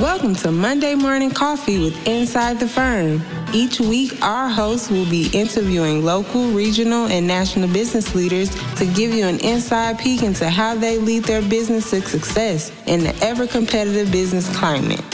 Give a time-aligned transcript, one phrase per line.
[0.00, 3.22] Welcome to Monday Morning Coffee with Inside the Firm.
[3.52, 9.12] Each week, our hosts will be interviewing local, regional, and national business leaders to give
[9.12, 13.46] you an inside peek into how they lead their business to success in the ever
[13.46, 15.04] competitive business climate.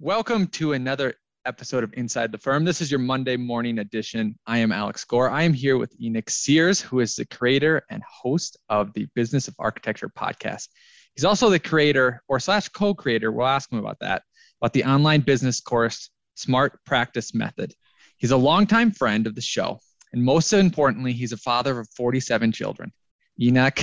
[0.00, 1.14] Welcome to another
[1.46, 2.66] episode of Inside the Firm.
[2.66, 4.38] This is your Monday morning edition.
[4.46, 5.30] I am Alex Gore.
[5.30, 9.48] I am here with Enoch Sears, who is the creator and host of the Business
[9.48, 10.68] of Architecture podcast.
[11.14, 13.30] He's also the creator or slash co-creator.
[13.30, 14.22] We'll ask him about that,
[14.60, 17.74] about the online business course, Smart Practice Method.
[18.16, 19.78] He's a longtime friend of the show.
[20.12, 22.92] And most importantly, he's a father of 47 children.
[23.40, 23.80] Enoch,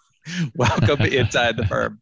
[0.56, 2.00] welcome inside the firm.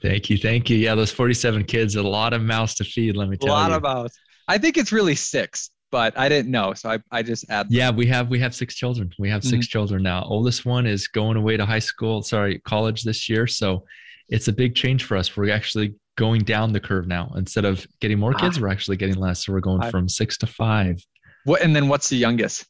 [0.00, 0.38] Thank you.
[0.38, 0.76] Thank you.
[0.76, 3.52] Yeah, those 47 kids, a lot of mouths to feed, let me tell you.
[3.52, 3.76] A lot you.
[3.76, 4.18] of mouths.
[4.46, 6.74] I think it's really six, but I didn't know.
[6.74, 7.68] So I, I just add.
[7.70, 9.12] Yeah, we have we have six children.
[9.16, 9.60] We have 6 mm-hmm.
[9.60, 10.24] children now.
[10.24, 13.46] Oldest one is going away to high school, sorry, college this year.
[13.46, 13.84] So
[14.28, 15.36] it's a big change for us.
[15.36, 17.32] We're actually going down the curve now.
[17.36, 18.62] Instead of getting more kids, ah.
[18.62, 19.46] we're actually getting less.
[19.46, 19.92] So we're going five.
[19.92, 21.00] from six to five.
[21.44, 22.66] What and then what's the youngest?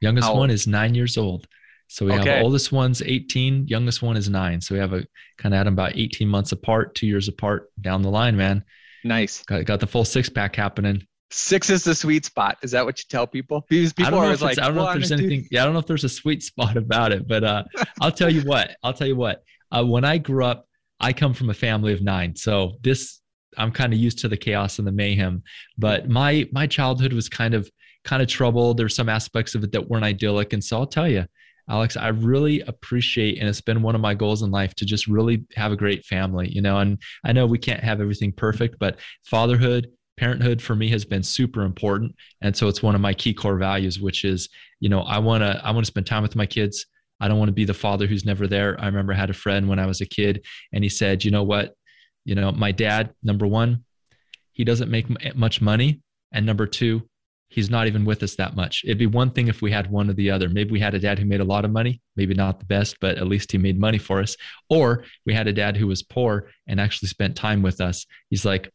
[0.00, 1.46] Youngest How one is nine years old.
[1.86, 2.28] So we okay.
[2.28, 4.60] have oldest one's 18, youngest one is nine.
[4.60, 5.06] So we have a
[5.38, 8.64] kind of at them about 18 months apart, two years apart down the line, man.
[9.04, 9.44] Nice.
[9.44, 11.06] Got, got the full six pack happening.
[11.30, 12.58] Six is the sweet spot.
[12.62, 13.66] Is that what you tell people?
[13.68, 15.46] Because people are like, I don't know if there's anything.
[15.50, 17.64] Yeah, I don't know if there's a sweet spot about it, but uh,
[18.00, 18.76] I'll tell you what.
[18.82, 19.42] I'll tell you what.
[19.72, 20.68] Uh, when I grew up,
[21.00, 23.20] I come from a family of nine, so this
[23.56, 25.42] I'm kind of used to the chaos and the mayhem.
[25.76, 27.68] But my my childhood was kind of
[28.04, 28.76] kind of troubled.
[28.76, 31.26] There's some aspects of it that weren't idyllic, and so I'll tell you,
[31.68, 35.06] Alex, I really appreciate, and it's been one of my goals in life to just
[35.06, 36.48] really have a great family.
[36.48, 40.88] You know, and I know we can't have everything perfect, but fatherhood parenthood for me
[40.88, 42.14] has been super important.
[42.40, 44.48] And so it's one of my key core values which is
[44.80, 46.86] you know i want to i want to spend time with my kids.
[47.20, 48.76] I don't want to be the father who's never there.
[48.80, 51.30] I remember I had a friend when i was a kid and he said you
[51.30, 51.74] know what?
[52.24, 53.84] You know my dad number one
[54.52, 56.00] he doesn't make much money.
[56.32, 57.08] And number two
[57.48, 58.82] he's not even with us that much.
[58.84, 60.48] It'd be one thing if we had one or the other.
[60.48, 62.96] Maybe we had a dad who made a lot of money maybe not the best
[63.00, 64.36] but at least he made money for us.
[64.68, 68.06] Or we had a dad who was poor and actually spent time with us.
[68.30, 68.72] He's like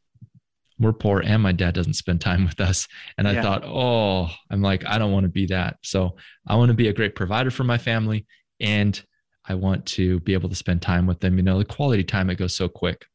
[0.79, 2.87] we're poor and my dad doesn't spend time with us.
[3.17, 3.41] And I yeah.
[3.41, 5.77] thought, oh, I'm like, I don't want to be that.
[5.83, 6.15] So
[6.47, 8.25] I want to be a great provider for my family
[8.59, 9.01] and
[9.45, 11.37] I want to be able to spend time with them.
[11.37, 13.05] You know, the quality time, it goes so quick.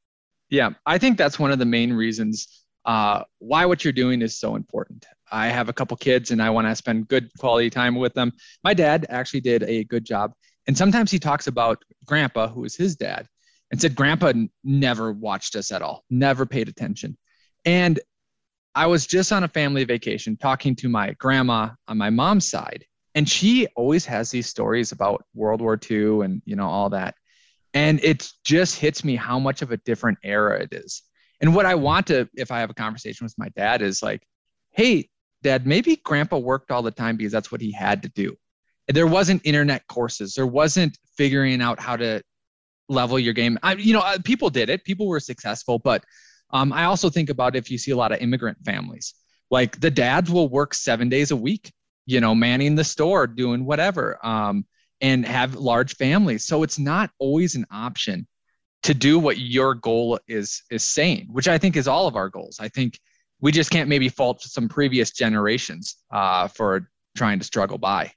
[0.51, 0.71] Yeah.
[0.85, 4.57] I think that's one of the main reasons uh, why what you're doing is so
[4.57, 5.07] important.
[5.33, 8.33] I have a couple kids and I want to spend good quality time with them.
[8.63, 10.33] My dad actually did a good job.
[10.67, 13.27] And sometimes he talks about grandpa, who is his dad,
[13.71, 14.33] and said grandpa
[14.63, 17.17] never watched us at all, never paid attention.
[17.65, 18.01] And
[18.75, 22.85] I was just on a family vacation talking to my grandma on my mom's side.
[23.15, 27.15] And she always has these stories about World War II and, you know, all that.
[27.73, 31.03] And it just hits me how much of a different era it is.
[31.41, 34.27] And what I want to, if I have a conversation with my dad, is like,
[34.71, 35.09] hey,
[35.43, 38.37] dad, maybe grandpa worked all the time because that's what he had to do.
[38.89, 42.23] There wasn't internet courses, there wasn't figuring out how to
[42.89, 43.59] level your game.
[43.63, 46.05] I, you know, uh, people did it, people were successful, but
[46.55, 49.15] um, I also think about if you see a lot of immigrant families,
[49.51, 51.73] like the dads will work seven days a week,
[52.07, 54.65] you know, manning the store, doing whatever, um,
[55.01, 56.45] and have large families.
[56.47, 58.29] So it's not always an option
[58.85, 62.29] to do what your goal is is saying, which I think is all of our
[62.29, 62.59] goals.
[62.61, 63.01] I think
[63.41, 68.13] we just can't maybe fault some previous generations uh, for trying to struggle by.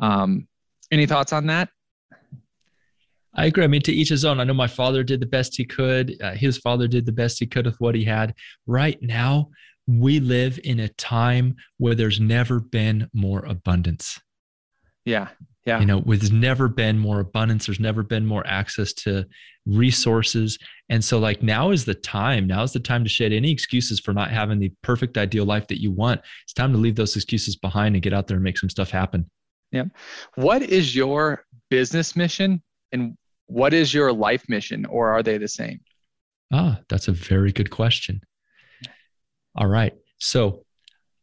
[0.00, 0.48] Um,
[0.90, 1.68] any thoughts on that?
[3.38, 3.62] I agree.
[3.62, 4.40] I mean, to each his own.
[4.40, 6.20] I know my father did the best he could.
[6.20, 8.34] Uh, his father did the best he could with what he had.
[8.66, 9.50] Right now,
[9.86, 14.20] we live in a time where there's never been more abundance.
[15.04, 15.28] Yeah.
[15.64, 15.78] Yeah.
[15.80, 17.66] You know, there's never been more abundance.
[17.66, 19.24] There's never been more access to
[19.66, 20.58] resources.
[20.88, 22.46] And so, like, now is the time.
[22.46, 25.68] Now is the time to shed any excuses for not having the perfect, ideal life
[25.68, 26.22] that you want.
[26.42, 28.90] It's time to leave those excuses behind and get out there and make some stuff
[28.90, 29.30] happen.
[29.70, 29.84] Yeah.
[30.34, 32.62] What is your business mission
[32.92, 33.16] and
[33.48, 35.80] what is your life mission, or are they the same?
[36.52, 38.20] Ah, that's a very good question.
[39.56, 39.92] All right.
[40.18, 40.64] So,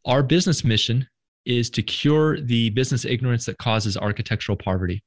[0.04, 1.08] our business mission
[1.44, 5.02] is to cure the business ignorance that causes architectural poverty,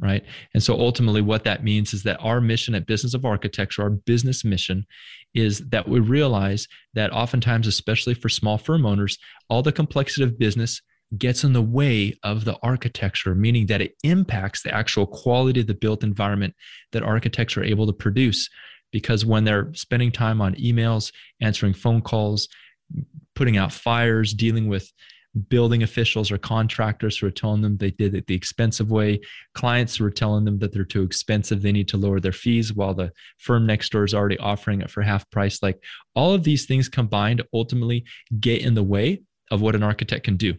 [0.00, 0.24] right?
[0.52, 3.90] And so, ultimately, what that means is that our mission at Business of Architecture, our
[3.90, 4.84] business mission,
[5.34, 9.18] is that we realize that oftentimes, especially for small firm owners,
[9.48, 10.82] all the complexity of business
[11.18, 15.66] gets in the way of the architecture, meaning that it impacts the actual quality of
[15.66, 16.54] the built environment
[16.92, 18.48] that architects are able to produce.
[18.92, 22.48] Because when they're spending time on emails, answering phone calls,
[23.34, 24.92] putting out fires, dealing with
[25.48, 29.20] building officials or contractors who are telling them they did it the expensive way,
[29.54, 32.72] clients who are telling them that they're too expensive, they need to lower their fees
[32.72, 35.60] while the firm next door is already offering it for half price.
[35.60, 35.82] Like
[36.14, 38.04] all of these things combined ultimately
[38.38, 40.54] get in the way of what an architect can do.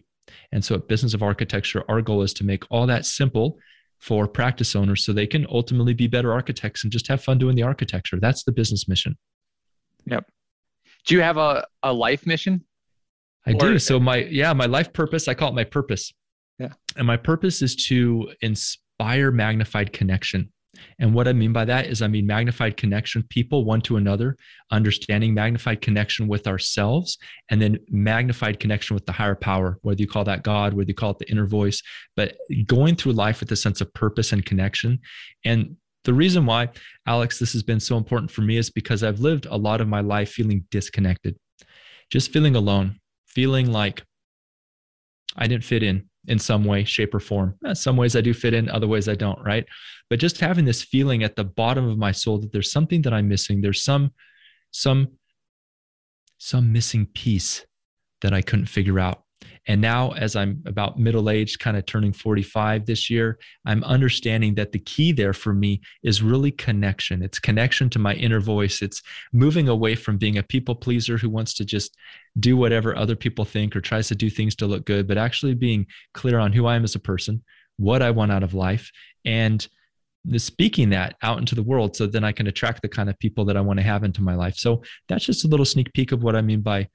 [0.52, 3.58] And so at Business of Architecture, our goal is to make all that simple
[3.98, 7.56] for practice owners so they can ultimately be better architects and just have fun doing
[7.56, 8.18] the architecture.
[8.20, 9.16] That's the business mission.
[10.06, 10.26] Yep.
[11.06, 12.64] Do you have a, a life mission?
[13.46, 13.78] I or, do.
[13.78, 16.12] So my yeah, my life purpose, I call it my purpose.
[16.58, 16.70] Yeah.
[16.96, 20.52] And my purpose is to inspire magnified connection.
[20.98, 24.36] And what I mean by that is, I mean magnified connection, people one to another,
[24.70, 27.18] understanding magnified connection with ourselves,
[27.50, 30.94] and then magnified connection with the higher power, whether you call that God, whether you
[30.94, 31.82] call it the inner voice,
[32.16, 32.36] but
[32.66, 34.98] going through life with a sense of purpose and connection.
[35.44, 36.68] And the reason why,
[37.06, 39.88] Alex, this has been so important for me is because I've lived a lot of
[39.88, 41.36] my life feeling disconnected,
[42.10, 44.02] just feeling alone, feeling like
[45.36, 47.56] I didn't fit in in some way, shape, or form.
[47.64, 49.66] Uh, some ways I do fit in, other ways I don't, right?
[50.10, 53.12] But just having this feeling at the bottom of my soul that there's something that
[53.12, 53.60] I'm missing.
[53.60, 54.12] There's some,
[54.70, 55.08] some,
[56.38, 57.66] some missing piece
[58.22, 59.22] that I couldn't figure out.
[59.66, 64.54] And now, as I'm about middle age, kind of turning 45 this year, I'm understanding
[64.54, 67.22] that the key there for me is really connection.
[67.22, 68.80] It's connection to my inner voice.
[68.80, 69.02] It's
[69.32, 71.96] moving away from being a people pleaser who wants to just
[72.38, 75.54] do whatever other people think or tries to do things to look good, but actually
[75.54, 77.42] being clear on who I am as a person,
[77.76, 78.90] what I want out of life,
[79.24, 79.66] and
[80.36, 83.44] speaking that out into the world so then I can attract the kind of people
[83.44, 84.56] that I want to have into my life.
[84.56, 86.88] So that's just a little sneak peek of what I mean by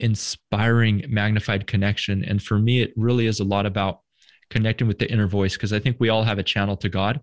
[0.00, 2.24] inspiring magnified connection.
[2.24, 4.00] And for me, it really is a lot about
[4.50, 7.20] connecting with the inner voice because I think we all have a channel to God,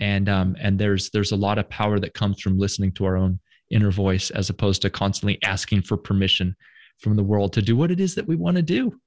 [0.00, 3.16] and um, and there's there's a lot of power that comes from listening to our
[3.16, 3.38] own
[3.70, 6.54] inner voice as opposed to constantly asking for permission
[6.98, 8.98] from the world to do what it is that we want to do.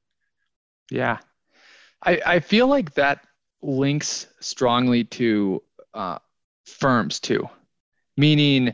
[0.91, 1.19] Yeah,
[2.03, 3.25] I I feel like that
[3.61, 5.61] links strongly to
[5.93, 6.19] uh,
[6.65, 7.47] firms too,
[8.17, 8.73] meaning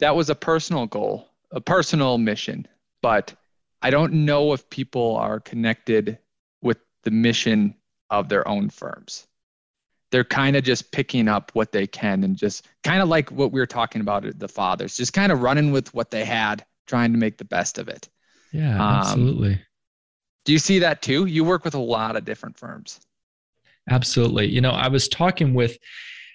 [0.00, 2.66] that was a personal goal, a personal mission,
[3.02, 3.34] but
[3.86, 6.18] I don't know if people are connected
[6.60, 7.76] with the mission
[8.10, 9.28] of their own firms.
[10.10, 13.52] They're kind of just picking up what they can and just kind of like what
[13.52, 17.12] we were talking about the fathers, just kind of running with what they had, trying
[17.12, 18.08] to make the best of it.
[18.50, 19.60] Yeah, um, absolutely.
[20.46, 21.26] Do you see that too?
[21.26, 22.98] You work with a lot of different firms.
[23.88, 24.48] Absolutely.
[24.48, 25.78] You know, I was talking with,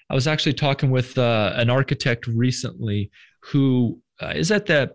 [0.09, 3.12] I was actually talking with uh, an architect recently
[3.42, 4.94] who uh, is at the,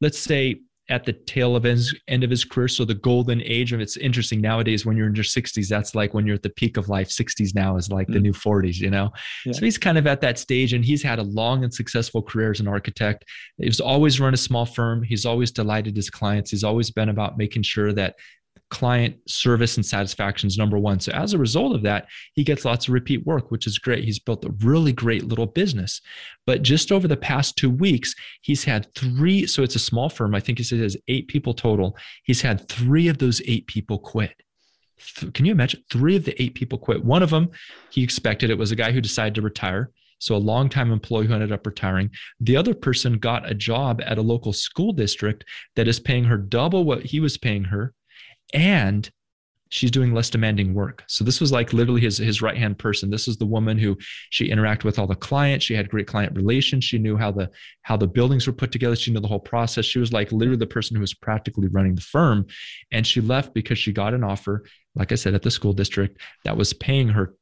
[0.00, 2.68] let's say, at the tail of his end of his career.
[2.68, 6.14] So the golden age of it's interesting nowadays when you're in your 60s, that's like
[6.14, 7.08] when you're at the peak of life.
[7.08, 8.14] 60s now is like mm.
[8.14, 9.10] the new 40s, you know?
[9.44, 9.52] Yeah.
[9.52, 12.52] So he's kind of at that stage and he's had a long and successful career
[12.52, 13.24] as an architect.
[13.58, 15.02] He's always run a small firm.
[15.02, 16.50] He's always delighted his clients.
[16.50, 18.14] He's always been about making sure that
[18.70, 20.98] client service and satisfaction is number one.
[20.98, 24.04] So as a result of that, he gets lots of repeat work, which is great.
[24.04, 26.00] He's built a really great little business.
[26.46, 29.46] But just over the past two weeks, he's had three.
[29.46, 30.34] So it's a small firm.
[30.34, 31.96] I think he says has eight people total.
[32.24, 34.34] He's had three of those eight people quit.
[35.34, 35.84] Can you imagine?
[35.90, 37.04] Three of the eight people quit.
[37.04, 37.50] One of them,
[37.90, 39.90] he expected it was a guy who decided to retire.
[40.18, 42.10] So a longtime employee who ended up retiring.
[42.40, 45.44] The other person got a job at a local school district
[45.76, 47.92] that is paying her double what he was paying her
[48.54, 49.10] and
[49.68, 51.04] she's doing less demanding work.
[51.08, 53.10] So this was like literally his his right hand person.
[53.10, 53.96] This is the woman who
[54.30, 55.64] she interacted with all the clients.
[55.64, 56.84] She had great client relations.
[56.84, 57.50] She knew how the
[57.82, 58.96] how the buildings were put together.
[58.96, 59.84] She knew the whole process.
[59.84, 62.46] She was like literally the person who was practically running the firm.
[62.92, 66.20] And she left because she got an offer, like I said, at the school district
[66.44, 67.34] that was paying her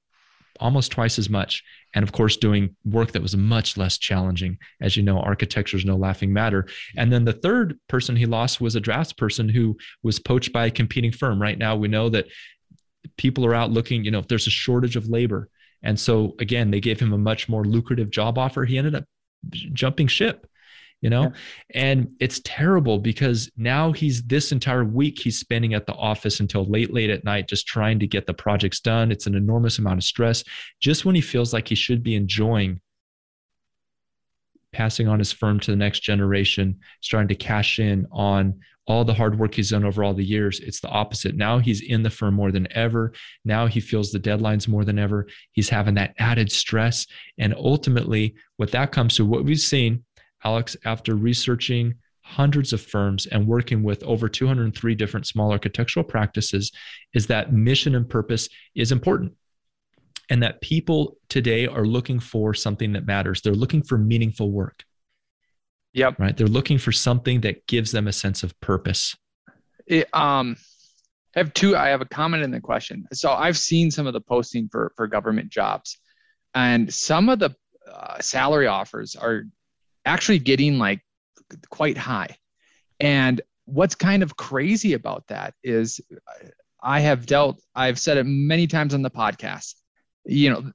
[0.60, 1.62] almost twice as much.
[1.94, 4.58] And of course, doing work that was much less challenging.
[4.80, 6.66] As you know, architecture is no laughing matter.
[6.96, 10.66] And then the third person he lost was a drafts person who was poached by
[10.66, 11.40] a competing firm.
[11.40, 12.26] Right now, we know that
[13.16, 15.48] people are out looking, you know, if there's a shortage of labor.
[15.82, 18.64] And so, again, they gave him a much more lucrative job offer.
[18.64, 19.04] He ended up
[19.50, 20.46] jumping ship
[21.04, 21.24] you know?
[21.74, 21.82] Yeah.
[21.82, 26.64] and it's terrible because now he's this entire week he's spending at the office until
[26.64, 29.12] late late at night just trying to get the projects done.
[29.12, 30.42] It's an enormous amount of stress.
[30.80, 32.80] Just when he feels like he should be enjoying
[34.72, 39.14] passing on his firm to the next generation starting to cash in on all the
[39.14, 41.36] hard work he's done over all the years it's the opposite.
[41.36, 43.12] Now he's in the firm more than ever.
[43.44, 45.26] Now he feels the deadlines more than ever.
[45.52, 47.06] He's having that added stress.
[47.36, 50.02] And ultimately what that comes to what we've seen
[50.44, 56.72] Alex, after researching hundreds of firms and working with over 203 different small architectural practices,
[57.12, 59.32] is that mission and purpose is important.
[60.30, 63.42] And that people today are looking for something that matters.
[63.42, 64.82] They're looking for meaningful work.
[65.92, 66.18] Yep.
[66.18, 66.34] Right.
[66.34, 69.14] They're looking for something that gives them a sense of purpose.
[69.86, 70.56] It, um,
[71.36, 71.76] I have two.
[71.76, 73.06] I have a comment in the question.
[73.12, 75.98] So I've seen some of the posting for for government jobs,
[76.54, 77.54] and some of the
[77.90, 79.44] uh, salary offers are
[80.04, 81.00] actually getting like
[81.70, 82.36] quite high.
[83.00, 86.00] And what's kind of crazy about that is
[86.82, 89.74] I have dealt, I've said it many times on the podcast.
[90.26, 90.72] You know,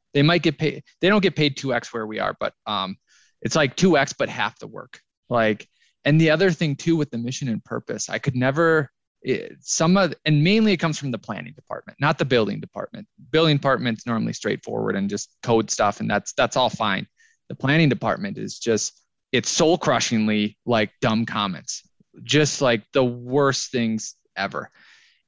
[0.14, 2.96] they might get paid, they don't get paid 2x where we are, but um,
[3.40, 5.00] it's like 2x, but half the work.
[5.28, 5.68] Like,
[6.04, 8.90] and the other thing too with the mission and purpose, I could never,
[9.22, 13.06] it, some of, and mainly it comes from the planning department, not the building department.
[13.30, 17.06] Building department's normally straightforward and just code stuff, and that's that's all fine.
[17.52, 18.98] The planning department is just
[19.30, 21.86] it's soul crushingly like dumb comments,
[22.22, 24.70] just like the worst things ever.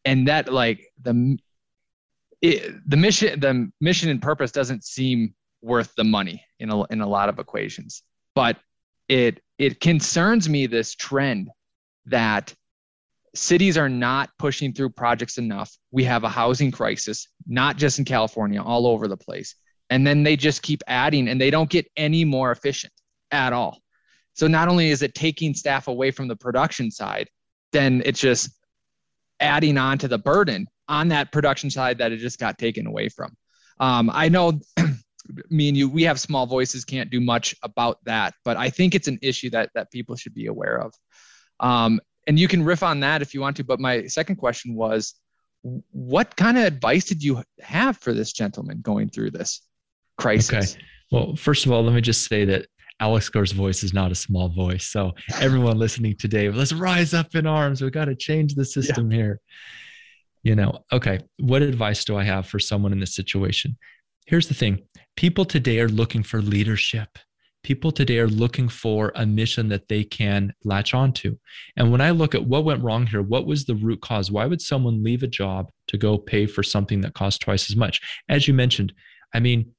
[0.06, 1.36] And that like the
[2.40, 7.02] it, the mission the mission and purpose doesn't seem worth the money in a, in
[7.02, 8.02] a lot of equations,
[8.34, 8.56] but
[9.06, 11.50] it it concerns me this trend
[12.06, 12.54] that
[13.34, 15.76] cities are not pushing through projects enough.
[15.90, 19.56] We have a housing crisis, not just in California, all over the place.
[19.90, 22.92] And then they just keep adding and they don't get any more efficient
[23.30, 23.78] at all.
[24.32, 27.28] So not only is it taking staff away from the production side,
[27.72, 28.50] then it's just
[29.40, 33.08] adding on to the burden on that production side that it just got taken away
[33.08, 33.34] from.
[33.80, 34.60] Um, I know
[35.50, 38.94] me and you, we have small voices, can't do much about that, but I think
[38.94, 40.92] it's an issue that that people should be aware of.
[41.60, 43.64] Um, and you can riff on that if you want to.
[43.64, 45.14] But my second question was,
[45.62, 49.62] what kind of advice did you have for this gentleman going through this
[50.18, 50.74] crisis?
[50.74, 50.84] Okay.
[51.10, 52.66] Well, first of all, let me just say that
[53.00, 54.86] Alex Gore's voice is not a small voice.
[54.86, 57.82] So everyone listening today, let's rise up in arms.
[57.82, 59.16] We got to change the system yeah.
[59.16, 59.40] here.
[60.42, 61.20] You know, okay.
[61.38, 63.76] What advice do I have for someone in this situation?
[64.26, 64.82] Here's the thing
[65.16, 67.08] people today are looking for leadership.
[67.62, 71.38] People today are looking for a mission that they can latch onto.
[71.78, 74.30] And when I look at what went wrong here, what was the root cause?
[74.30, 77.76] Why would someone leave a job to go pay for something that costs twice as
[77.76, 78.02] much?
[78.28, 78.92] As you mentioned,
[79.34, 79.72] I mean,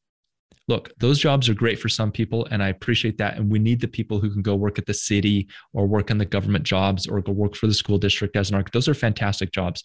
[0.67, 3.37] look, those jobs are great for some people, and I appreciate that.
[3.37, 6.17] And we need the people who can go work at the city or work in
[6.17, 8.73] the government jobs or go work for the school district as an architect.
[8.73, 9.83] Those are fantastic jobs.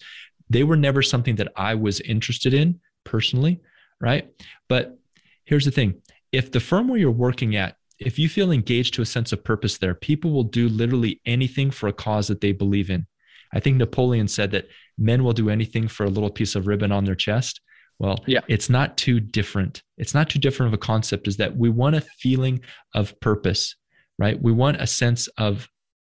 [0.48, 3.60] They were never something that I was interested in personally,
[4.00, 4.30] right?
[4.68, 4.98] But
[5.44, 6.00] here's the thing
[6.32, 9.44] if the firm where you're working at, if you feel engaged to a sense of
[9.44, 13.06] purpose there, people will do literally anything for a cause that they believe in.
[13.52, 16.92] I think Napoleon said that men will do anything for a little piece of ribbon
[16.92, 17.60] on their chest.
[18.00, 18.40] Well, yeah.
[18.48, 19.82] it's not too different.
[19.98, 22.62] It's not too different of a concept, is that we want a feeling
[22.94, 23.76] of purpose,
[24.18, 24.40] right?
[24.40, 25.68] We want a sense of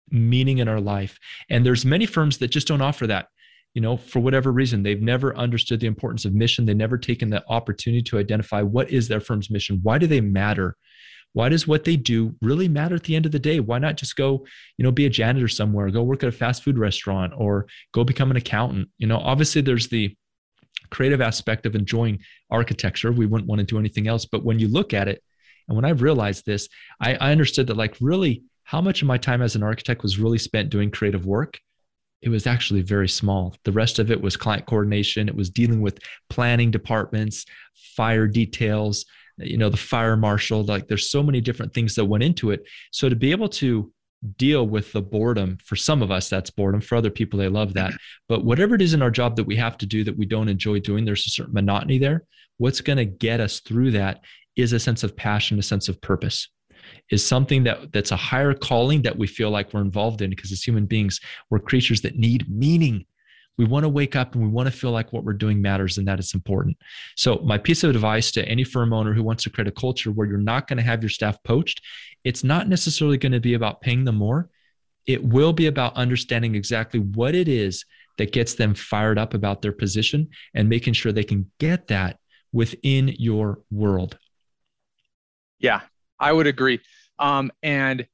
[0.09, 1.19] meaning in our life.
[1.49, 3.27] And there's many firms that just don't offer that.
[3.73, 6.65] You know, for whatever reason, they've never understood the importance of mission.
[6.65, 9.81] They've never taken the opportunity to identify what is their firm's mission.
[9.83, 10.77] Why do they matter?
[11.33, 13.59] Why does what they do really matter at the end of the day?
[13.59, 14.45] Why not just go,
[14.77, 18.05] you know, be a janitor somewhere, go work at a fast food restaurant, or go
[18.05, 18.89] become an accountant?
[18.97, 20.15] You know, obviously there's the
[20.91, 22.19] creative aspect of enjoying
[22.49, 23.11] architecture.
[23.11, 24.25] We wouldn't want to do anything else.
[24.25, 25.23] But when you look at it,
[25.67, 26.67] and when I realized this,
[26.99, 30.19] I, I understood that like really how much of my time as an architect was
[30.19, 31.59] really spent doing creative work
[32.21, 33.55] it was actually very small.
[33.63, 35.27] The rest of it was client coordination.
[35.27, 37.45] It was dealing with planning departments,
[37.95, 39.05] fire details,
[39.37, 40.63] you know, the fire marshal.
[40.63, 42.63] Like there's so many different things that went into it.
[42.91, 43.91] So to be able to
[44.37, 45.57] deal with the boredom.
[45.63, 46.81] For some of us, that's boredom.
[46.81, 47.93] For other people, they love that.
[48.27, 50.49] But whatever it is in our job that we have to do that we don't
[50.49, 52.23] enjoy doing, there's a certain monotony there.
[52.57, 54.21] What's going to get us through that
[54.55, 56.47] is a sense of passion, a sense of purpose.
[57.11, 60.51] Is something that that's a higher calling that we feel like we're involved in because
[60.51, 63.05] as human beings, we're creatures that need meaning
[63.61, 65.99] we want to wake up and we want to feel like what we're doing matters
[65.99, 66.75] and that it's important.
[67.15, 70.09] So, my piece of advice to any firm owner who wants to create a culture
[70.11, 71.79] where you're not going to have your staff poached,
[72.23, 74.49] it's not necessarily going to be about paying them more.
[75.05, 77.85] It will be about understanding exactly what it is
[78.17, 82.17] that gets them fired up about their position and making sure they can get that
[82.51, 84.17] within your world.
[85.59, 85.81] Yeah,
[86.19, 86.79] I would agree.
[87.19, 88.07] Um, and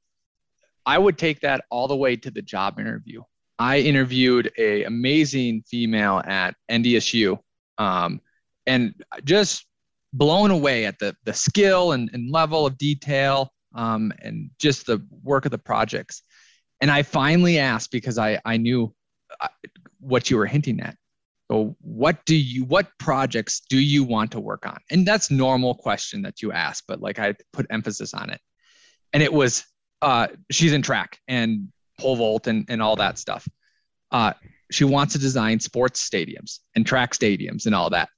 [0.86, 3.22] I would take that all the way to the job interview.
[3.60, 7.40] I interviewed a amazing female at NDSU,
[7.78, 8.22] um,
[8.66, 9.66] and just
[10.14, 15.04] blown away at the the skill and, and level of detail um, and just the
[15.24, 16.22] work of the projects.
[16.82, 18.94] And I finally asked because I I knew
[19.40, 19.48] uh,
[20.00, 20.96] what you were hinting at.
[21.50, 24.78] So what do you what projects do you want to work on?
[24.92, 28.42] And that's normal question that you ask, but like I put emphasis on it.
[29.14, 29.66] And it was
[30.02, 33.48] uh, she's in track and pole vault and, and all that stuff.
[34.12, 34.34] Uh,
[34.72, 38.10] she wants to design sports stadiums and track stadiums and all that.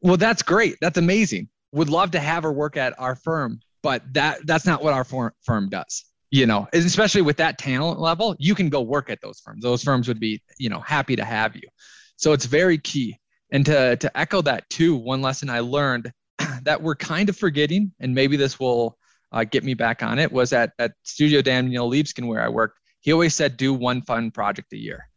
[0.00, 0.76] Well, that's great.
[0.80, 1.48] That's amazing.
[1.72, 5.04] Would love to have her work at our firm, but that that's not what our
[5.04, 6.04] firm does.
[6.34, 9.62] you know, especially with that talent level, you can go work at those firms.
[9.62, 11.68] Those firms would be, you know, happy to have you.
[12.16, 13.16] So it's very key.
[13.52, 16.12] And to, to echo that too, one lesson I learned
[16.62, 18.98] that we're kind of forgetting, and maybe this will
[19.34, 22.78] uh, get me back on it, was at, at Studio Daniel Libeskind where I worked.
[23.00, 25.08] He always said, do one fun project a year.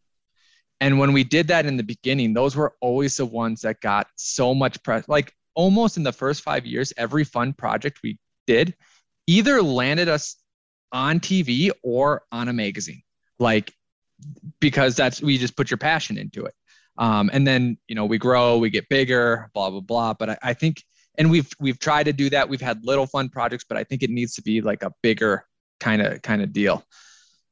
[0.80, 4.08] And when we did that in the beginning, those were always the ones that got
[4.16, 5.08] so much press.
[5.08, 8.74] Like almost in the first five years, every fun project we did
[9.26, 10.36] either landed us
[10.92, 13.02] on TV or on a magazine.
[13.38, 13.72] Like
[14.60, 16.54] because that's we just put your passion into it.
[16.96, 20.14] Um, and then you know we grow, we get bigger, blah blah blah.
[20.14, 20.82] But I, I think,
[21.18, 22.48] and we've we've tried to do that.
[22.48, 25.44] We've had little fun projects, but I think it needs to be like a bigger
[25.80, 26.84] kind of kind of deal.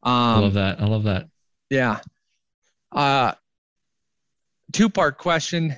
[0.03, 0.81] Um, I love that.
[0.81, 1.29] I love that.
[1.69, 2.01] Yeah.
[2.93, 3.33] Uh,
[4.73, 5.77] two part question.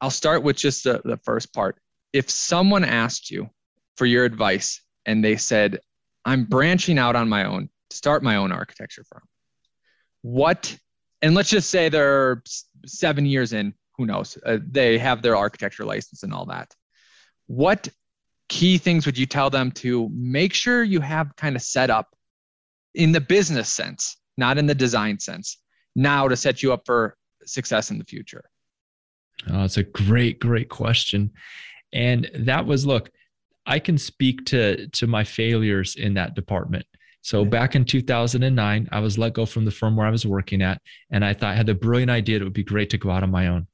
[0.00, 1.76] I'll start with just the, the first part.
[2.12, 3.50] If someone asked you
[3.96, 5.80] for your advice and they said,
[6.24, 9.22] I'm branching out on my own to start my own architecture firm,
[10.22, 10.76] what,
[11.22, 12.42] and let's just say they're
[12.86, 16.74] seven years in, who knows, uh, they have their architecture license and all that.
[17.46, 17.88] What
[18.48, 22.14] key things would you tell them to make sure you have kind of set up
[22.94, 25.58] in the business sense, not in the design sense,
[25.96, 28.44] now to set you up for success in the future?
[29.50, 31.30] Oh, it's a great, great question.
[31.92, 33.10] And that was, look,
[33.66, 36.84] I can speak to to my failures in that department.
[37.22, 40.60] So back in 2009, I was let go from the firm where I was working
[40.60, 43.10] at, and I thought I had the brilliant idea it would be great to go
[43.10, 43.66] out on my own.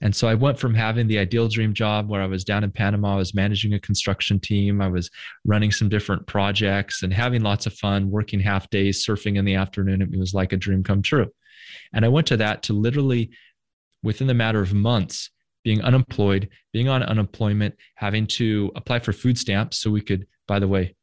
[0.00, 2.70] And so I went from having the ideal dream job where I was down in
[2.70, 5.10] Panama, I was managing a construction team, I was
[5.44, 9.54] running some different projects and having lots of fun, working half days, surfing in the
[9.54, 10.02] afternoon.
[10.02, 11.30] It was like a dream come true.
[11.92, 13.30] And I went to that to literally,
[14.02, 15.30] within the matter of months,
[15.64, 20.58] being unemployed, being on unemployment, having to apply for food stamps so we could, by
[20.58, 20.94] the way,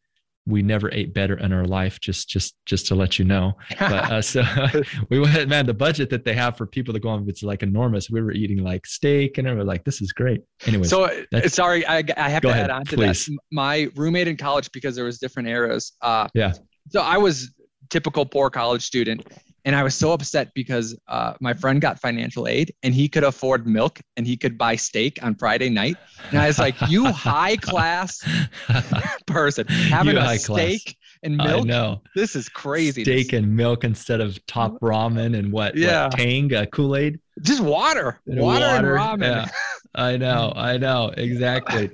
[0.47, 3.53] we never ate better in our life just just just to let you know.
[3.79, 4.43] But uh, so
[5.09, 7.63] we went man the budget that they have for people to go on it's like
[7.63, 8.09] enormous.
[8.09, 10.41] We were eating like steak and were like this is great.
[10.65, 13.25] Anyway so uh, sorry i, I have to ahead, add on to please.
[13.25, 16.53] that my roommate in college because there was different eras uh yeah.
[16.89, 17.51] so i was
[17.89, 19.25] typical poor college student
[19.65, 23.23] and I was so upset because uh, my friend got financial aid and he could
[23.23, 25.97] afford milk and he could buy steak on Friday night.
[26.29, 28.21] And I was like, you high class
[29.27, 30.95] person having you a steak class.
[31.23, 31.65] and milk.
[31.65, 33.03] No, This is crazy.
[33.03, 35.75] Steak and milk instead of top ramen and what?
[35.75, 36.05] Yeah.
[36.05, 37.19] What, Tang, uh, Kool Aid?
[37.41, 38.19] Just water.
[38.25, 39.21] Water, water and ramen.
[39.21, 39.49] Yeah.
[39.93, 40.53] I know.
[40.55, 41.11] I know.
[41.17, 41.91] Exactly.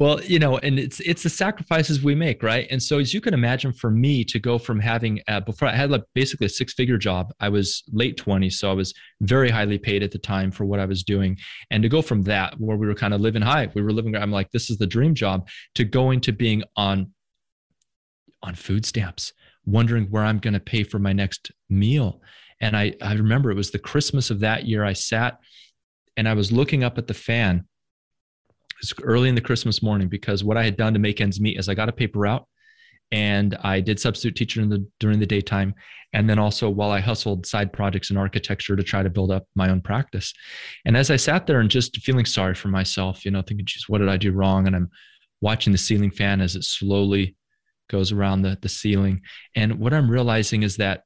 [0.00, 2.66] Well, you know, and it's it's the sacrifices we make, right?
[2.70, 5.76] And so, as you can imagine, for me to go from having uh, before I
[5.76, 9.50] had like basically a six figure job, I was late 20s, so I was very
[9.50, 11.36] highly paid at the time for what I was doing,
[11.70, 14.16] and to go from that where we were kind of living high, we were living.
[14.16, 17.12] I'm like, this is the dream job, to going to being on
[18.42, 19.34] on food stamps,
[19.66, 22.22] wondering where I'm going to pay for my next meal.
[22.62, 24.82] And I I remember it was the Christmas of that year.
[24.82, 25.40] I sat
[26.16, 27.66] and I was looking up at the fan
[29.02, 31.68] early in the Christmas morning because what I had done to make ends meet is
[31.68, 32.46] I got a paper route
[33.12, 35.74] and I did substitute teacher the during the daytime,
[36.12, 39.46] and then also while I hustled side projects in architecture to try to build up
[39.54, 40.32] my own practice.
[40.84, 43.88] And as I sat there and just feeling sorry for myself, you know, thinking, "Geez,
[43.88, 44.90] what did I do wrong?" and I'm
[45.40, 47.36] watching the ceiling fan as it slowly
[47.88, 49.22] goes around the the ceiling,
[49.56, 51.02] and what I'm realizing is that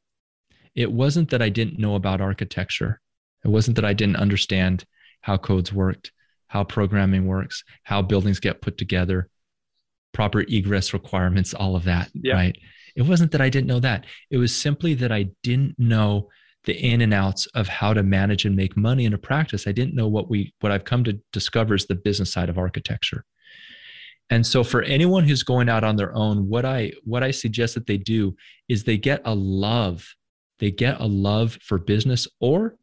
[0.75, 3.01] it wasn't that I didn't know about architecture.
[3.45, 4.85] It wasn't that I didn't understand
[5.23, 6.13] how codes worked
[6.55, 9.29] how programming works, how buildings get put together,
[10.13, 12.35] proper egress requirements, all of that, yeah.
[12.35, 12.57] right?
[12.95, 14.05] It wasn't that I didn't know that.
[14.31, 16.29] It was simply that I didn't know
[16.63, 19.67] the in and outs of how to manage and make money in a practice.
[19.67, 22.57] I didn't know what we what I've come to discover is the business side of
[22.57, 23.25] architecture.
[24.31, 27.75] And so for anyone who's going out on their own, what I what I suggest
[27.75, 28.37] that they do
[28.69, 30.15] is they get a love.
[30.61, 32.77] They get a love for business or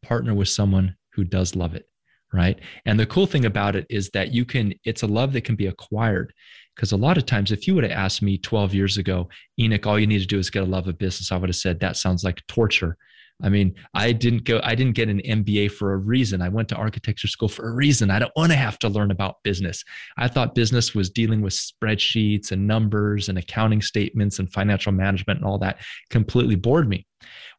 [0.00, 1.84] partner with someone who does love it
[2.32, 2.58] right?
[2.84, 5.56] And the cool thing about it is that you can, it's a love that can
[5.56, 6.32] be acquired.
[6.74, 9.84] Because a lot of times, if you would have asked me 12 years ago, Enoch,
[9.86, 11.80] all you need to do is get a love of business, I would have said
[11.80, 12.96] that sounds like torture.
[13.42, 16.42] I mean, I didn't go, I didn't get an MBA for a reason.
[16.42, 18.10] I went to architecture school for a reason.
[18.10, 19.84] I don't want to have to learn about business.
[20.16, 25.38] I thought business was dealing with spreadsheets and numbers and accounting statements and financial management
[25.38, 25.78] and all that
[26.10, 27.06] completely bored me.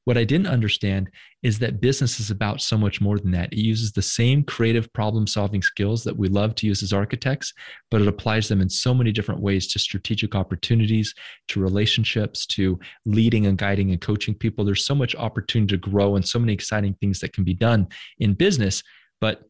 [0.10, 1.12] What I didn't understand
[1.43, 3.54] is that business is about so much more than that.
[3.54, 7.54] It uses the same creative problem solving skills that we love to use as architects,
[7.91, 11.13] but it applies them in so many different ways to strategic opportunities,
[11.50, 14.65] to relationships, to leading and guiding and coaching people.
[14.65, 17.88] There's so much opportunity to grow and so many exciting things that can be done
[18.17, 18.82] in business,
[19.22, 19.43] but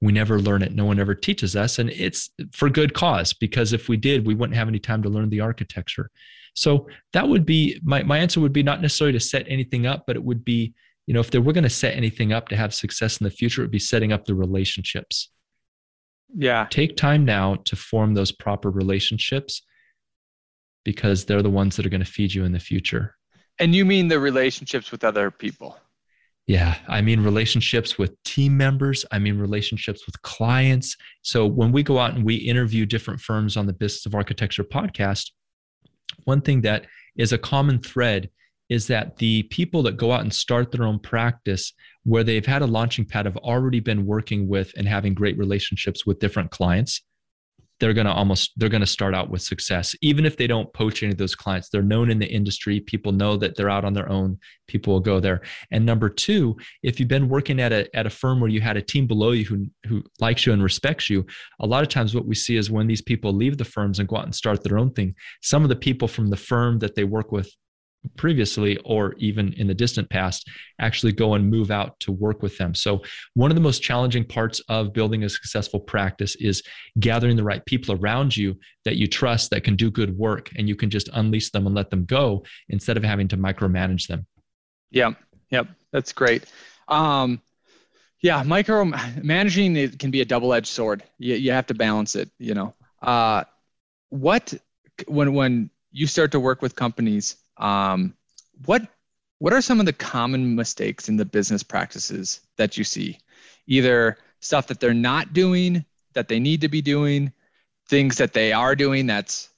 [0.00, 0.72] we never learn it.
[0.72, 1.80] No one ever teaches us.
[1.80, 5.08] And it's for good cause, because if we did, we wouldn't have any time to
[5.08, 6.12] learn the architecture.
[6.54, 10.04] So that would be my, my answer would be not necessarily to set anything up,
[10.06, 10.74] but it would be,
[11.06, 13.30] you know, if they were going to set anything up to have success in the
[13.30, 15.30] future, it would be setting up the relationships.
[16.34, 16.66] Yeah.
[16.70, 19.62] Take time now to form those proper relationships
[20.84, 23.16] because they're the ones that are going to feed you in the future.
[23.58, 25.76] And you mean the relationships with other people?
[26.46, 29.04] Yeah, I mean relationships with team members.
[29.12, 30.96] I mean relationships with clients.
[31.22, 34.64] So when we go out and we interview different firms on the Business of Architecture
[34.64, 35.30] podcast,
[36.24, 38.30] one thing that is a common thread
[38.68, 41.72] is that the people that go out and start their own practice
[42.04, 46.06] where they've had a launching pad have already been working with and having great relationships
[46.06, 47.02] with different clients
[47.80, 49.94] they're going to almost they're going to start out with success.
[50.02, 52.80] Even if they don't poach any of those clients they're known in the industry.
[52.80, 54.38] People know that they're out on their own.
[54.68, 55.40] People will go there.
[55.70, 58.76] And number two if you've been working at a, at a firm where you had
[58.76, 61.26] a team below you who, who likes you and respects you
[61.60, 64.08] a lot of times what we see is when these people leave the firms and
[64.08, 66.94] go out and start their own thing some of the people from the firm that
[66.94, 67.50] they work with
[68.16, 70.48] previously or even in the distant past
[70.80, 72.74] actually go and move out to work with them.
[72.74, 73.02] So,
[73.34, 76.62] one of the most challenging parts of building a successful practice is
[76.98, 80.68] gathering the right people around you that you trust that can do good work and
[80.68, 84.26] you can just unleash them and let them go instead of having to micromanage them.
[84.90, 85.12] yeah
[85.50, 85.68] Yep.
[85.92, 86.44] That's great.
[86.88, 87.42] Um,
[88.22, 88.84] yeah, micro
[89.22, 91.02] managing it can be a double-edged sword.
[91.18, 92.74] You, you have to balance it, you know.
[93.02, 93.44] Uh,
[94.10, 94.54] what
[95.06, 98.14] when when you start to work with companies um,
[98.66, 98.82] what
[99.38, 103.18] what are some of the common mistakes in the business practices that you see?
[103.66, 107.32] Either stuff that they're not doing that they need to be doing,
[107.88, 109.50] things that they are doing that's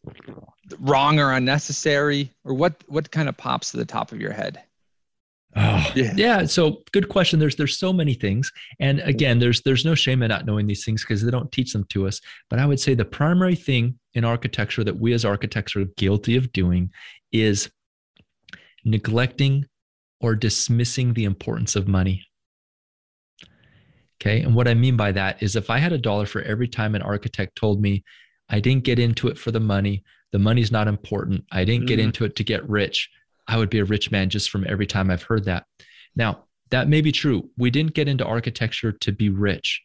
[0.78, 4.62] wrong or unnecessary, or what what kind of pops to the top of your head?
[5.54, 6.12] Oh, yeah.
[6.16, 6.46] yeah.
[6.46, 7.38] So good question.
[7.38, 10.84] There's there's so many things, and again, there's there's no shame in not knowing these
[10.84, 12.20] things because they don't teach them to us.
[12.48, 16.36] But I would say the primary thing in architecture that we as architects are guilty
[16.36, 16.90] of doing
[17.32, 17.70] is
[18.84, 19.66] neglecting
[20.20, 22.24] or dismissing the importance of money.
[24.20, 24.42] Okay.
[24.42, 26.94] And what I mean by that is if I had a dollar for every time
[26.94, 28.04] an architect told me
[28.48, 31.88] I didn't get into it for the money, the money's not important, I didn't mm-hmm.
[31.88, 33.10] get into it to get rich,
[33.48, 35.66] I would be a rich man just from every time I've heard that.
[36.14, 37.50] Now, that may be true.
[37.58, 39.82] We didn't get into architecture to be rich.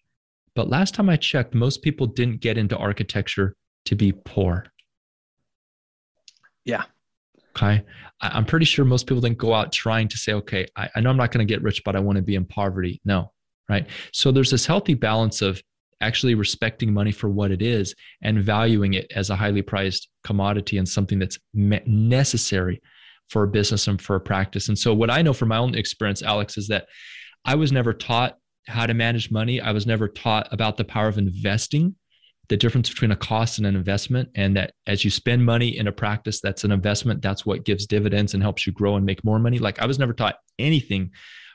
[0.56, 3.56] But last time I checked, most people didn't get into architecture
[3.86, 4.66] to be poor.
[6.64, 6.84] Yeah.
[7.58, 7.84] Okay.
[8.22, 11.10] I'm pretty sure most people didn't go out trying to say, okay, I, I know
[11.10, 13.02] I'm not going to get rich, but I want to be in poverty.
[13.04, 13.32] No.
[13.70, 13.88] Right.
[14.14, 15.62] So there's this healthy balance of
[16.00, 20.78] actually respecting money for what it is and valuing it as a highly prized commodity
[20.78, 22.82] and something that's necessary
[23.30, 24.70] for a business and for a practice.
[24.70, 26.88] And so, what I know from my own experience, Alex, is that
[27.44, 29.60] I was never taught how to manage money.
[29.60, 31.96] I was never taught about the power of investing
[32.50, 35.88] the difference between a cost and an investment and that as you spend money in
[35.88, 39.24] a practice that's an investment that's what gives dividends and helps you grow and make
[39.24, 39.60] more money.
[39.60, 41.12] Like i was never taught anything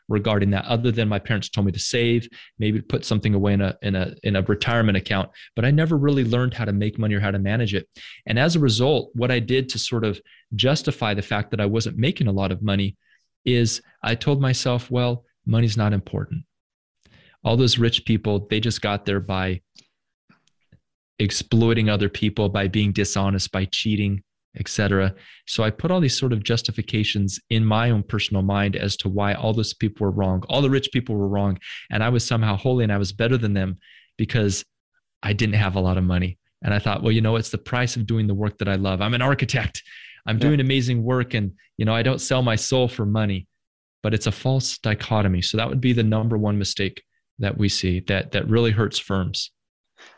[0.08, 2.28] regarding that other than my parents told me to save
[2.58, 5.96] maybe put something away in a in a in a retirement account but i never
[5.96, 7.88] really learned how to make money or how to manage it.
[8.26, 10.20] And as a result what i did to sort of
[10.54, 12.96] justify the fact that i wasn't making a lot of money
[13.44, 16.44] is i told myself well money's not important.
[17.44, 19.62] All those rich people they just got there by
[21.22, 24.22] exploiting other people by being dishonest by cheating
[24.58, 25.14] etc
[25.46, 29.08] so i put all these sort of justifications in my own personal mind as to
[29.08, 31.58] why all those people were wrong all the rich people were wrong
[31.90, 33.78] and i was somehow holy and i was better than them
[34.18, 34.64] because
[35.22, 36.38] i didn't have a lot of money.
[36.64, 38.76] And i thought well you know it's the price of doing the work that i
[38.76, 39.00] love.
[39.00, 39.82] I'm an architect.
[40.26, 40.46] I'm yeah.
[40.46, 43.46] doing amazing work and you know i don't sell my soul for money
[44.02, 45.42] but it's a false dichotomy.
[45.42, 47.02] So that would be the number one mistake
[47.38, 49.50] that we see that that really hurts firms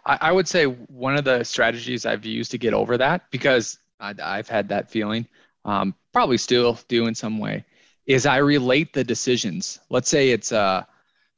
[0.04, 3.78] I, I would say one of the strategies I've used to get over that, because
[4.00, 5.26] I, have had that feeling,
[5.64, 7.64] um, probably still do in some way,
[8.06, 9.78] is I relate the decisions.
[9.90, 10.84] Let's say it's uh,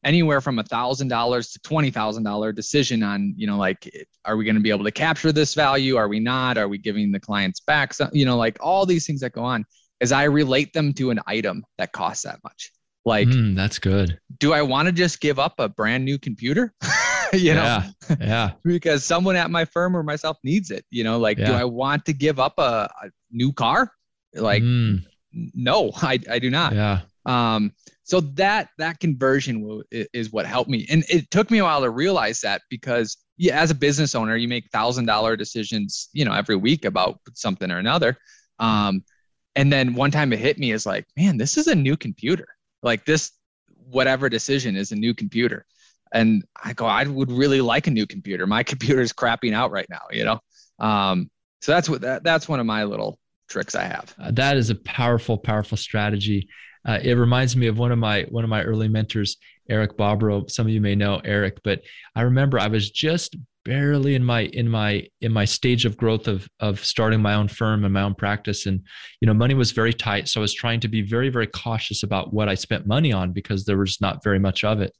[0.04, 3.90] anywhere from a thousand dollars to twenty thousand dollar decision on, you know, like,
[4.24, 5.96] are we going to be able to capture this value?
[5.96, 6.58] Are we not?
[6.58, 7.94] Are we giving the clients back?
[7.94, 9.64] So, you know, like all these things that go on.
[9.98, 12.70] Is I relate them to an item that costs that much.
[13.06, 14.18] Like, mm, that's good.
[14.38, 16.74] Do I want to just give up a brand new computer?
[17.32, 18.50] you know, yeah, yeah.
[18.64, 20.84] because someone at my firm or myself needs it.
[20.90, 21.46] You know, like, yeah.
[21.46, 23.92] do I want to give up a, a new car?
[24.34, 25.02] Like, mm.
[25.32, 26.74] no, I, I do not.
[26.74, 27.00] Yeah.
[27.24, 27.72] Um,
[28.04, 31.80] so that that conversion will, is what helped me, and it took me a while
[31.80, 36.24] to realize that because yeah, as a business owner, you make thousand dollar decisions, you
[36.24, 38.16] know, every week about something or another.
[38.60, 39.04] Um,
[39.56, 42.46] and then one time it hit me is like, man, this is a new computer.
[42.82, 43.32] Like this,
[43.90, 45.66] whatever decision is a new computer
[46.12, 48.46] and I go, I would really like a new computer.
[48.46, 50.40] My computer is crapping out right now, you know.
[50.78, 54.14] Um, so that's what that, that's one of my little tricks I have.
[54.20, 56.48] Uh, that is a powerful, powerful strategy.
[56.84, 59.36] Uh, it reminds me of one of my one of my early mentors,
[59.68, 60.48] Eric Bobrow.
[60.50, 61.82] Some of you may know Eric, but
[62.14, 66.28] I remember I was just barely in my in my in my stage of growth
[66.28, 68.80] of of starting my own firm and my own practice and
[69.20, 72.04] you know money was very tight so i was trying to be very very cautious
[72.04, 74.92] about what i spent money on because there was not very much of it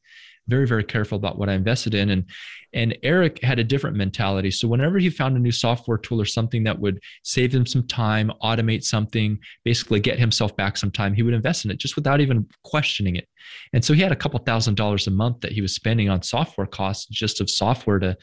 [0.48, 2.10] very very careful about what i invested in.
[2.10, 2.24] And
[2.72, 4.50] and eric had a different mentality.
[4.50, 7.86] So whenever he found a new software tool or something that would save him some
[7.86, 11.96] time automate something basically get himself back some time he would invest in it just
[11.96, 13.28] without even questioning it.
[13.72, 16.22] And so he had a couple thousand dollars a month that he was spending on
[16.22, 18.16] software costs just of software to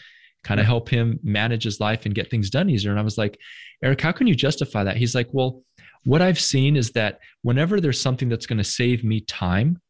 [0.44, 2.92] kind of help him manage his life and get things done easier.
[2.92, 3.40] And i was like
[3.84, 4.98] eric how can you justify that?
[4.98, 5.64] He's like well
[6.06, 9.82] what i've seen is that whenever there's something that's going to save me time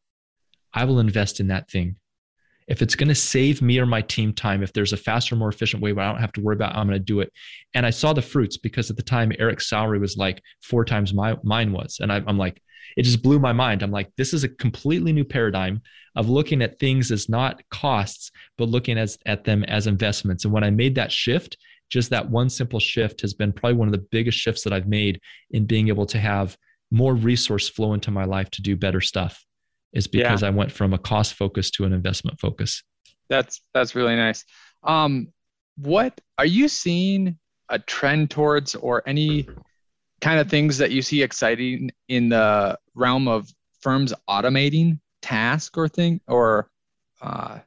[0.72, 1.96] i will invest in that thing
[2.66, 5.48] if it's going to save me or my team time, if there's a faster, more
[5.48, 7.30] efficient way where I don't have to worry about, I'm going to do it.
[7.74, 11.12] And I saw the fruits because at the time Eric's salary was like four times
[11.12, 12.60] my mine was, and I, I'm like,
[12.96, 13.82] it just blew my mind.
[13.82, 15.82] I'm like, this is a completely new paradigm
[16.16, 20.44] of looking at things as not costs, but looking as at them as investments.
[20.44, 21.56] And when I made that shift,
[21.90, 24.88] just that one simple shift has been probably one of the biggest shifts that I've
[24.88, 26.56] made in being able to have
[26.90, 29.44] more resource flow into my life to do better stuff
[29.94, 30.48] is because yeah.
[30.48, 32.82] I went from a cost focus to an investment focus.
[33.30, 34.44] That's that's really nice.
[34.82, 35.28] Um,
[35.76, 39.48] what are you seeing a trend towards, or any
[40.20, 43.48] kind of things that you see exciting in the realm of
[43.80, 46.68] firms automating task or thing, or
[47.22, 47.60] uh,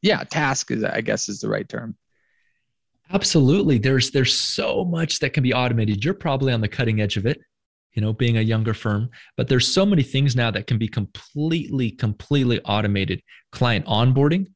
[0.00, 1.96] yeah, task is I guess is the right term.
[3.12, 3.78] Absolutely.
[3.78, 6.04] There's there's so much that can be automated.
[6.04, 7.40] You're probably on the cutting edge of it
[7.94, 9.10] you know, being a younger firm.
[9.36, 13.22] But there's so many things now that can be completely, completely automated.
[13.52, 14.46] Client onboarding.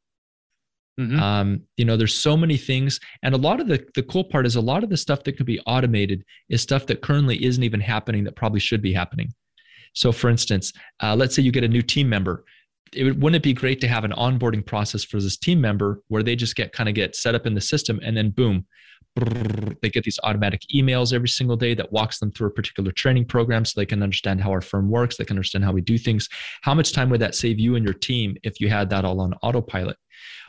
[0.98, 1.20] Mm-hmm.
[1.20, 2.98] Um, you know, there's so many things.
[3.22, 5.36] And a lot of the, the cool part is a lot of the stuff that
[5.36, 9.32] could be automated is stuff that currently isn't even happening that probably should be happening.
[9.92, 10.72] So for instance,
[11.02, 12.44] uh, let's say you get a new team member.
[12.92, 16.02] It would, wouldn't it be great to have an onboarding process for this team member
[16.08, 18.66] where they just get kind of get set up in the system and then boom,
[19.80, 23.24] they get these automatic emails every single day that walks them through a particular training
[23.24, 25.16] program so they can understand how our firm works.
[25.16, 26.28] They can understand how we do things.
[26.62, 29.20] How much time would that save you and your team if you had that all
[29.20, 29.96] on autopilot?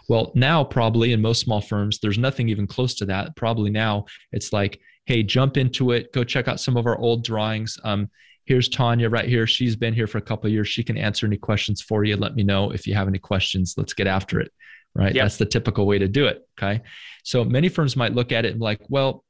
[0.09, 3.35] Well now probably in most small firms there's nothing even close to that.
[3.35, 6.11] Probably now it's like hey jump into it.
[6.13, 7.77] Go check out some of our old drawings.
[7.83, 8.09] Um,
[8.45, 9.47] here's tanya right here.
[9.47, 10.67] She's been here for a couple years.
[10.67, 12.15] She can answer any questions for you.
[12.17, 13.75] Let me know if you have any questions.
[13.77, 14.51] Let's get after it
[14.97, 15.15] right?
[15.15, 15.23] Yep.
[15.23, 16.47] That's the typical way to do it.
[16.57, 16.81] Okay.
[17.23, 19.23] So many firms might look at it and like, well,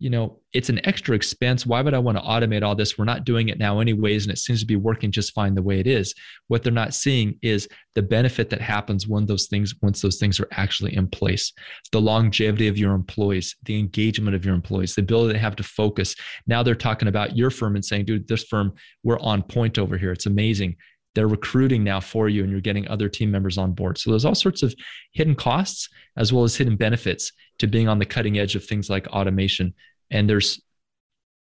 [0.00, 1.66] you know, it's an extra expense.
[1.66, 2.96] Why would I want to automate all this?
[2.96, 5.62] We're not doing it now, anyways, and it seems to be working just fine the
[5.62, 6.14] way it is.
[6.48, 10.40] What they're not seeing is the benefit that happens when those things, once those things
[10.40, 11.52] are actually in place.
[11.92, 15.62] The longevity of your employees, the engagement of your employees, the ability to have to
[15.62, 16.16] focus.
[16.46, 18.72] Now they're talking about your firm and saying, dude, this firm,
[19.04, 20.12] we're on point over here.
[20.12, 20.76] It's amazing
[21.14, 23.98] they're recruiting now for you and you're getting other team members on board.
[23.98, 24.74] So there's all sorts of
[25.12, 28.88] hidden costs as well as hidden benefits to being on the cutting edge of things
[28.88, 29.74] like automation.
[30.10, 30.60] And there's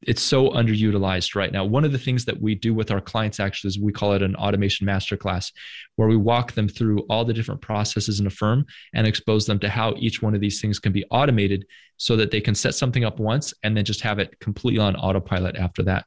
[0.02, 1.64] it's so underutilized right now.
[1.64, 4.22] One of the things that we do with our clients actually is we call it
[4.22, 5.50] an automation masterclass,
[5.96, 9.58] where we walk them through all the different processes in a firm and expose them
[9.58, 12.76] to how each one of these things can be automated so that they can set
[12.76, 16.04] something up once and then just have it completely on autopilot after that.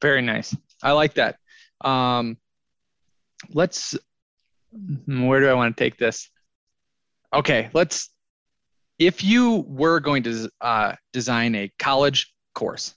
[0.00, 0.56] Very nice.
[0.80, 1.38] I like that.
[1.80, 2.36] Um,
[3.52, 3.96] let's,
[5.06, 6.30] where do I want to take this?
[7.32, 8.10] Okay, let's,
[8.98, 12.94] if you were going to uh, design a college course,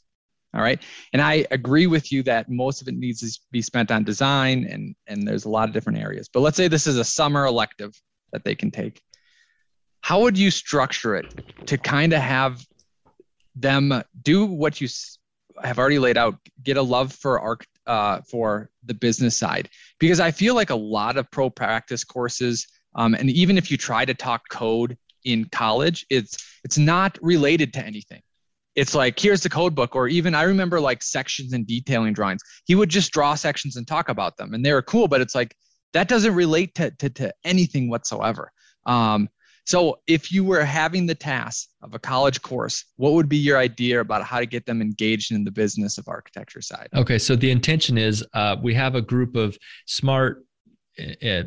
[0.53, 0.81] all right,
[1.13, 4.65] and I agree with you that most of it needs to be spent on design
[4.69, 7.45] and, and there's a lot of different areas, but let's say this is a summer
[7.45, 7.93] elective
[8.31, 9.01] that they can take.
[10.01, 12.65] How would you structure it to kind of have
[13.55, 14.87] them do what you
[15.61, 20.19] have already laid out, get a love for arch, uh, for the business side because
[20.19, 24.05] I feel like a lot of pro practice courses, um, and even if you try
[24.05, 28.21] to talk code in college, it's it's not related to anything.
[28.75, 32.41] It's like here's the code book, or even I remember like sections and detailing drawings.
[32.65, 35.35] He would just draw sections and talk about them, and they were cool, but it's
[35.35, 35.55] like
[35.93, 38.51] that doesn't relate to to, to anything whatsoever.
[38.85, 39.29] Um,
[39.65, 43.57] so, if you were having the task of a college course, what would be your
[43.57, 46.89] idea about how to get them engaged in the business of architecture side?
[46.95, 50.43] Okay, so the intention is uh, we have a group of smart,
[51.23, 51.43] uh,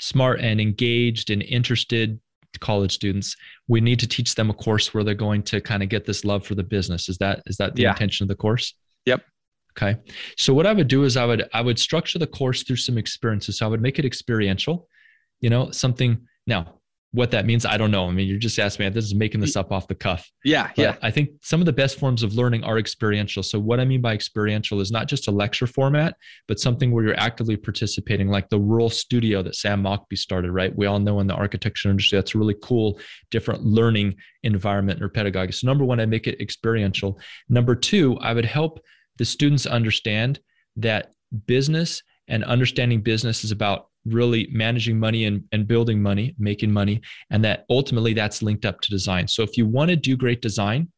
[0.00, 2.20] smart and engaged and interested
[2.58, 3.36] college students.
[3.68, 6.24] We need to teach them a course where they're going to kind of get this
[6.24, 7.08] love for the business.
[7.08, 7.90] Is that is that the yeah.
[7.90, 8.74] intention of the course?
[9.06, 9.22] Yep.
[9.78, 9.98] Okay.
[10.36, 12.98] So what I would do is I would I would structure the course through some
[12.98, 13.58] experiences.
[13.58, 14.88] So I would make it experiential.
[15.40, 16.81] You know, something now
[17.12, 18.08] what that means, I don't know.
[18.08, 18.90] I mean, you're just asking me.
[18.90, 20.30] This is making this up off the cuff.
[20.44, 23.42] Yeah, But yeah, I think some of the best forms of learning are experiential.
[23.42, 26.16] So what I mean by experiential is not just a lecture format,
[26.48, 30.52] but something where you're actively participating, like the rural studio that Sam Mockbee started.
[30.52, 30.74] Right?
[30.74, 32.98] We all know in the architecture industry that's a really cool,
[33.30, 35.52] different learning environment or pedagogy.
[35.52, 37.20] So number one, I make it experiential.
[37.50, 38.80] Number two, I would help
[39.18, 40.40] the students understand
[40.76, 41.12] that
[41.46, 47.00] business and understanding business is about really managing money and, and building money, making money,
[47.30, 49.28] and that ultimately that's linked up to design.
[49.28, 50.88] So if you want to do great design,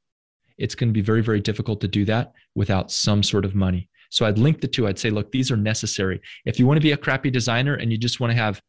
[0.57, 3.89] it's going to be very, very difficult to do that without some sort of money.
[4.11, 4.87] So I'd link the two.
[4.87, 6.21] I'd say, look, these are necessary.
[6.45, 8.63] If you want to be a crappy designer and you just want to have,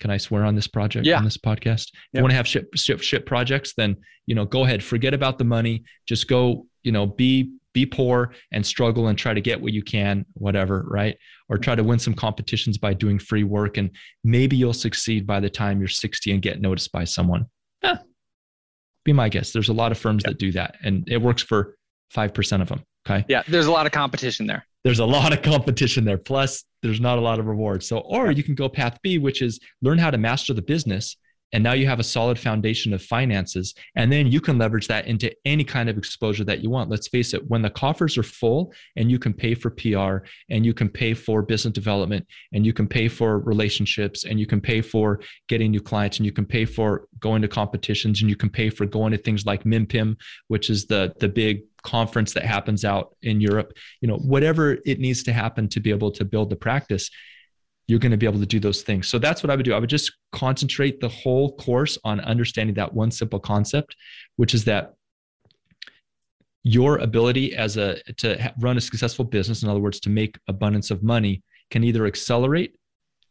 [0.00, 1.18] can I swear on this project Yeah.
[1.18, 1.88] on this podcast?
[1.92, 2.18] If Yeah.
[2.20, 3.96] you want to have ship, ship ship projects, then
[4.26, 5.82] you know, go ahead, forget about the money.
[6.06, 9.82] Just go, you know, be be poor and struggle and try to get what you
[9.82, 11.16] can, whatever, right?
[11.48, 13.90] Or try to win some competitions by doing free work, and
[14.24, 17.46] maybe you'll succeed by the time you're 60 and get noticed by someone.
[17.82, 17.96] Eh,
[19.04, 19.52] be my guess.
[19.52, 20.30] There's a lot of firms Yeah.
[20.30, 21.76] that do that, and it works for
[22.10, 22.82] five percent of them.
[23.08, 23.42] Okay yeah.
[23.48, 24.64] There's a lot of competition there.
[24.84, 26.18] there's a lot of competition there.
[26.18, 27.86] Plus, there's not a lot of rewards.
[27.88, 31.16] So, or you can go path B, which is learn how to master the business.
[31.52, 33.74] And now you have a solid foundation of finances.
[33.94, 36.90] And then you can leverage that into any kind of exposure that you want.
[36.90, 40.64] Let's face it, when the coffers are full and you can pay for PR and
[40.64, 44.60] you can pay for business development and you can pay for relationships and you can
[44.60, 48.36] pay for getting new clients and you can pay for going to competitions and you
[48.36, 50.16] can pay for going to things like MIPIM,
[50.48, 55.00] which is the, the big conference that happens out in Europe you know whatever it
[55.00, 57.10] needs to happen to be able to build the practice
[57.92, 59.06] you're going to be able to do those things.
[59.06, 59.74] So that's what i would do.
[59.74, 63.94] I would just concentrate the whole course on understanding that one simple concept
[64.36, 64.94] which is that
[66.64, 70.90] your ability as a to run a successful business in other words to make abundance
[70.90, 72.76] of money can either accelerate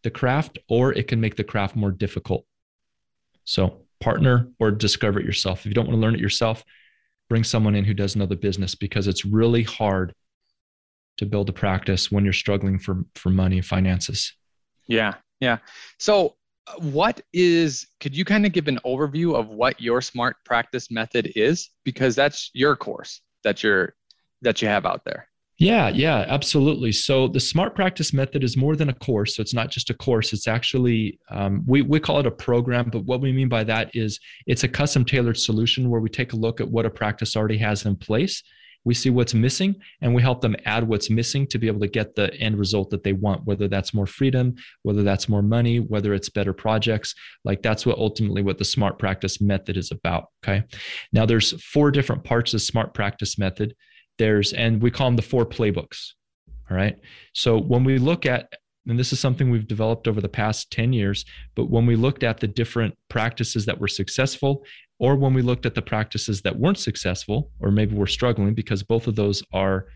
[0.03, 2.45] the craft or it can make the craft more difficult.
[3.45, 5.61] So partner or discover it yourself.
[5.61, 6.63] If you don't want to learn it yourself
[7.29, 10.13] bring someone in who does know the business because it's really hard
[11.17, 14.33] to build a practice when you're struggling for for money and finances.
[14.91, 15.57] Yeah, yeah.
[15.99, 16.35] So,
[16.67, 17.87] uh, what is?
[18.01, 21.69] Could you kind of give an overview of what your smart practice method is?
[21.85, 23.95] Because that's your course that you're
[24.41, 25.27] that you have out there.
[25.57, 26.91] Yeah, yeah, absolutely.
[26.91, 29.35] So the smart practice method is more than a course.
[29.35, 30.33] So it's not just a course.
[30.33, 32.89] It's actually um, we we call it a program.
[32.91, 36.33] But what we mean by that is it's a custom tailored solution where we take
[36.33, 38.43] a look at what a practice already has in place.
[38.83, 41.87] We see what's missing and we help them add what's missing to be able to
[41.87, 45.77] get the end result that they want, whether that's more freedom, whether that's more money,
[45.79, 47.13] whether it's better projects.
[47.45, 50.25] Like that's what ultimately what the smart practice method is about.
[50.43, 50.63] Okay.
[51.13, 53.75] Now there's four different parts of smart practice method
[54.21, 56.11] there's and we call them the four playbooks
[56.69, 56.99] all right
[57.33, 58.53] so when we look at
[58.87, 62.23] and this is something we've developed over the past 10 years but when we looked
[62.23, 64.63] at the different practices that were successful
[65.01, 68.83] or when we looked at the practices that weren't successful or maybe we're struggling because
[68.83, 69.87] both of those are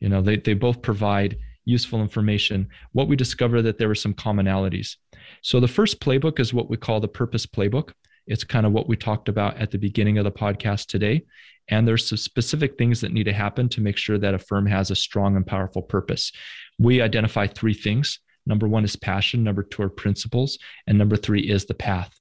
[0.00, 4.14] you know they, they both provide useful information what we discovered that there were some
[4.14, 4.96] commonalities
[5.42, 7.92] so the first playbook is what we call the purpose playbook
[8.26, 11.22] it's kind of what we talked about at the beginning of the podcast today
[11.68, 14.66] and there's some specific things that need to happen to make sure that a firm
[14.66, 16.30] has a strong and powerful purpose.
[16.78, 18.20] We identify three things.
[18.46, 22.16] Number one is passion, number two are principles, and number three is the path.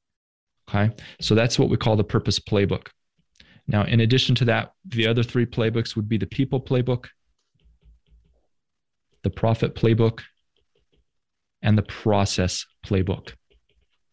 [0.69, 0.93] Okay.
[1.21, 2.87] So that's what we call the purpose playbook.
[3.67, 7.07] Now, in addition to that, the other three playbooks would be the people playbook,
[9.23, 10.21] the profit playbook,
[11.61, 13.33] and the process playbook.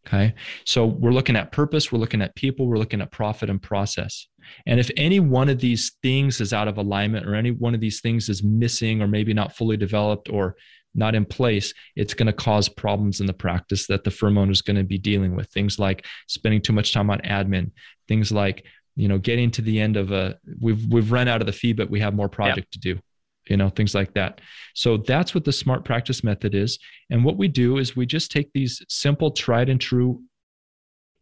[0.06, 0.34] Okay.
[0.64, 4.26] So we're looking at purpose, we're looking at people, we're looking at profit and process.
[4.66, 7.80] And if any one of these things is out of alignment or any one of
[7.80, 10.56] these things is missing or maybe not fully developed or
[10.94, 14.52] not in place, it's going to cause problems in the practice that the firm owner
[14.52, 15.48] is going to be dealing with.
[15.48, 17.70] Things like spending too much time on admin,
[18.08, 18.64] things like,
[18.96, 21.72] you know, getting to the end of a we've we've run out of the fee,
[21.72, 22.98] but we have more project to do
[23.48, 24.40] you know things like that.
[24.74, 26.78] So that's what the smart practice method is.
[27.10, 30.22] And what we do is we just take these simple tried and true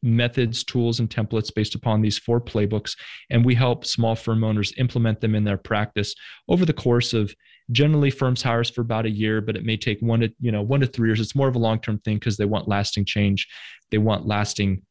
[0.02, 2.96] methods tools and templates based upon these four playbooks
[3.28, 6.14] and we help small firm owners implement them in their practice
[6.48, 7.34] over the course of
[7.72, 10.62] generally firms hires for about a year but it may take one to you know
[10.62, 11.20] one to three years.
[11.20, 13.48] It's more of a long-term thing because they want lasting change.
[13.90, 14.82] They want lasting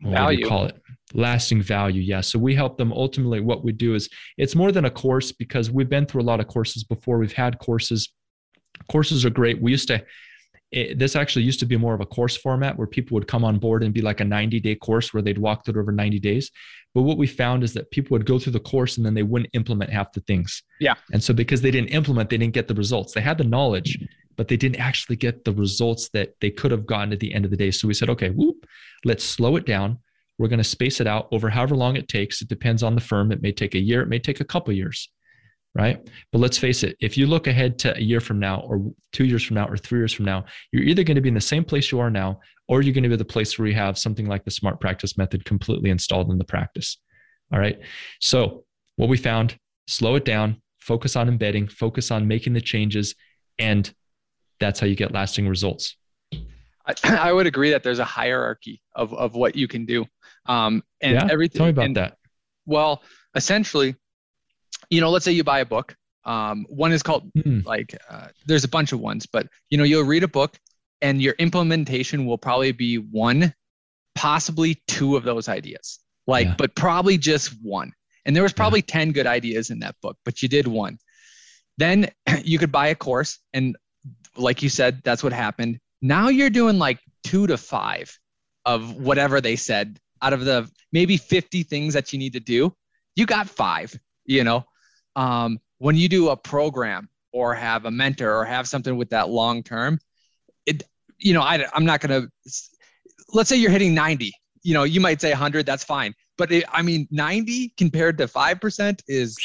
[0.00, 0.38] what do Value.
[0.38, 0.80] you call it?
[1.14, 2.20] Lasting value yeah.
[2.20, 5.70] So we help them ultimately what we do is it's more than a course because
[5.70, 7.18] we've been through a lot of courses before.
[7.18, 8.12] We've had courses.
[8.90, 9.60] Courses are great.
[9.60, 10.04] We used to
[10.70, 13.44] it, this actually used to be more of a course format where people would come
[13.44, 15.92] on board and be like a 90 day course where they'd walk through it over
[15.92, 16.50] 90 days
[16.94, 19.22] but what we found is that people would go through the course and then they
[19.22, 20.94] wouldn't implement half the things Yeah.
[21.12, 23.98] and so because they didn't implement they didn't get the results they had the knowledge
[24.36, 27.44] but they didn't actually get the results that they could have gotten at the end
[27.44, 27.72] of the day.
[27.72, 28.64] So we said, okay, whoop,
[29.04, 29.98] let's slow it down.
[30.38, 32.40] We're going to space it out over however long it takes.
[32.40, 33.32] It depends on the firm.
[33.32, 35.10] It may take a year, it may take a couple years,
[35.74, 36.00] right?
[36.32, 39.24] But let's face it, if you look ahead to a year from now, or two
[39.24, 41.40] years from now, or three years from now, you're either going to be in the
[41.40, 43.98] same place you are now, or you're going to be the place where you have
[43.98, 46.98] something like the smart practice method completely installed in the practice.
[47.52, 47.78] All right.
[48.20, 48.64] So,
[48.96, 53.14] what we found slow it down, focus on embedding, focus on making the changes,
[53.58, 53.92] and
[54.60, 55.96] that's how you get lasting results.
[56.32, 60.04] I, I would agree that there's a hierarchy of, of what you can do.
[60.46, 61.28] Um, and yeah?
[61.30, 61.58] everything.
[61.58, 62.16] Tell me about and, that.
[62.66, 63.02] Well,
[63.34, 63.96] essentially,
[64.90, 65.94] you know, let's say you buy a book.
[66.24, 67.64] Um, one is called mm.
[67.64, 70.58] like, uh, there's a bunch of ones, but you know, you'll read a book
[71.00, 73.54] and your implementation will probably be one,
[74.14, 76.00] possibly two of those ideas.
[76.26, 76.54] Like, yeah.
[76.58, 77.92] but probably just one.
[78.26, 78.92] And there was probably yeah.
[78.92, 80.98] 10 good ideas in that book, but you did one.
[81.78, 82.10] Then
[82.44, 83.38] you could buy a course.
[83.54, 83.76] And
[84.36, 85.78] like you said, that's what happened.
[86.02, 88.16] Now you're doing like two to five
[88.66, 92.74] of whatever they said out of the maybe 50 things that you need to do.
[93.16, 93.98] You got five,
[94.28, 94.64] you know.
[95.16, 99.28] Um, when you do a program or have a mentor or have something with that
[99.28, 99.98] long term,
[100.66, 100.84] it,
[101.18, 102.30] you know, I, I'm not going to,
[103.32, 106.14] let's say you're hitting 90, you know, you might say 100, that's fine.
[106.36, 109.36] But it, I mean, 90 compared to 5% is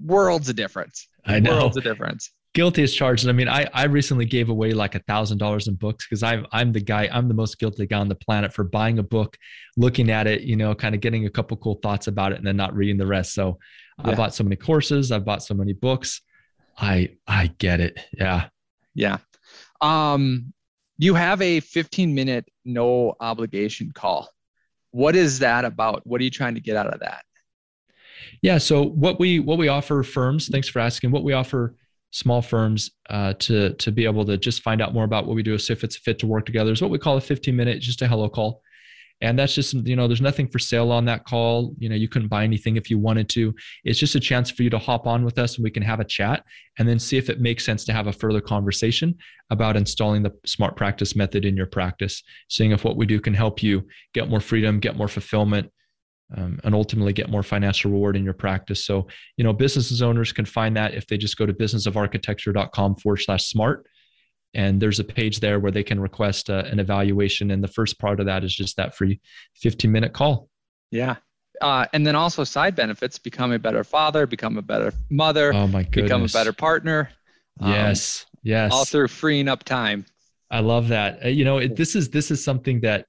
[0.00, 1.08] worlds of difference.
[1.24, 1.56] I know.
[1.56, 3.26] Worlds of difference guilty as charged.
[3.28, 6.46] I mean, I, I recently gave away like a thousand dollars in books because I'm
[6.52, 9.36] I'm the guy, I'm the most guilty guy on the planet for buying a book,
[9.76, 12.46] looking at it, you know, kind of getting a couple cool thoughts about it and
[12.46, 13.34] then not reading the rest.
[13.34, 13.58] So
[14.04, 14.10] yeah.
[14.10, 16.20] I bought so many courses, I've bought so many books.
[16.76, 17.98] I I get it.
[18.12, 18.48] Yeah.
[18.94, 19.18] Yeah.
[19.80, 20.52] Um
[20.98, 24.28] you have a 15 minute no obligation call.
[24.90, 26.06] What is that about?
[26.06, 27.24] What are you trying to get out of that?
[28.42, 31.10] Yeah, so what we what we offer firms, thanks for asking.
[31.10, 31.74] What we offer
[32.12, 35.42] small firms uh, to to be able to just find out more about what we
[35.42, 36.70] do, see if it's a fit to work together.
[36.72, 38.62] Is what we call a 15 minute, just a hello call,
[39.20, 41.74] and that's just you know there's nothing for sale on that call.
[41.78, 43.54] You know you couldn't buy anything if you wanted to.
[43.84, 46.00] It's just a chance for you to hop on with us and we can have
[46.00, 46.44] a chat
[46.78, 49.16] and then see if it makes sense to have a further conversation
[49.50, 53.34] about installing the smart practice method in your practice, seeing if what we do can
[53.34, 55.70] help you get more freedom, get more fulfillment
[56.36, 58.84] um, and ultimately get more financial reward in your practice.
[58.84, 63.18] So, you know, businesses owners can find that if they just go to businessofarchitecture.com forward
[63.18, 63.86] slash smart.
[64.54, 67.50] And there's a page there where they can request uh, an evaluation.
[67.50, 69.20] And the first part of that is just that free
[69.56, 70.48] 15 minute call.
[70.90, 71.16] Yeah.
[71.60, 75.66] Uh, and then also side benefits become a better father, become a better mother, oh
[75.66, 76.02] my goodness.
[76.02, 77.10] become a better partner.
[77.60, 78.26] Yes.
[78.26, 78.72] Um, yes.
[78.72, 80.04] All through freeing up time.
[80.50, 81.24] I love that.
[81.24, 83.06] Uh, you know, it, this is this is something that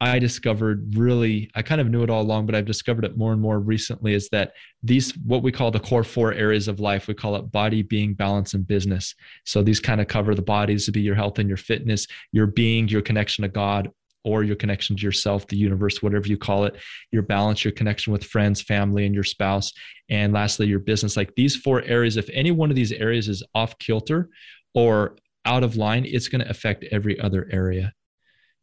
[0.00, 3.32] I discovered really, I kind of knew it all along, but I've discovered it more
[3.32, 7.08] and more recently is that these, what we call the core four areas of life,
[7.08, 9.14] we call it body, being, balance, and business.
[9.44, 12.46] So these kind of cover the bodies to be your health and your fitness, your
[12.46, 13.90] being, your connection to God,
[14.24, 16.76] or your connection to yourself, the universe, whatever you call it,
[17.10, 19.72] your balance, your connection with friends, family, and your spouse.
[20.08, 21.16] And lastly, your business.
[21.16, 24.28] Like these four areas, if any one of these areas is off kilter
[24.74, 27.92] or out of line, it's going to affect every other area.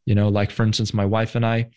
[0.06, 1.68] You know, like for instance, my wife and I,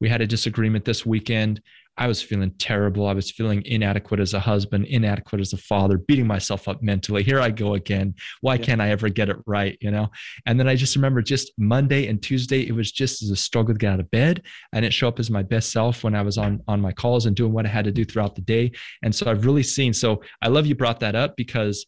[0.00, 1.62] we had a disagreement this weekend.
[1.96, 3.06] I was feeling terrible.
[3.06, 7.22] I was feeling inadequate as a husband, inadequate as a father, beating myself up mentally.
[7.22, 8.14] Here I go again.
[8.40, 8.64] Why yeah.
[8.64, 9.78] can't I ever get it right?
[9.80, 10.10] You know?
[10.44, 13.74] And then I just remember just Monday and Tuesday, it was just as a struggle
[13.74, 14.42] to get out of bed.
[14.72, 17.26] I didn't show up as my best self when I was on, on my calls
[17.26, 18.72] and doing what I had to do throughout the day.
[19.04, 21.86] And so I've really seen, so I love you brought that up because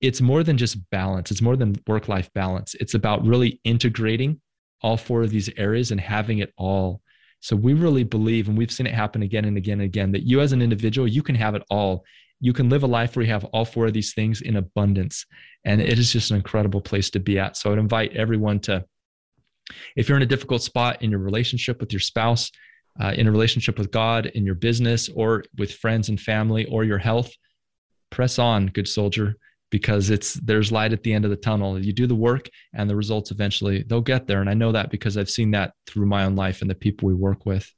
[0.00, 1.30] it's more than just balance.
[1.30, 2.74] It's more than work life balance.
[2.74, 4.40] It's about really integrating
[4.80, 7.00] all four of these areas and having it all.
[7.40, 10.22] So we really believe, and we've seen it happen again and again and again, that
[10.22, 12.04] you as an individual, you can have it all.
[12.40, 15.26] You can live a life where you have all four of these things in abundance.
[15.64, 17.56] And it is just an incredible place to be at.
[17.56, 18.84] So I'd invite everyone to,
[19.96, 22.50] if you're in a difficult spot in your relationship with your spouse,
[23.00, 26.84] uh, in a relationship with God, in your business, or with friends and family, or
[26.84, 27.32] your health,
[28.10, 29.36] press on, good soldier
[29.70, 31.78] because it's there's light at the end of the tunnel.
[31.78, 34.40] You do the work and the results eventually they'll get there.
[34.40, 37.08] And I know that because I've seen that through my own life and the people
[37.08, 37.72] we work with.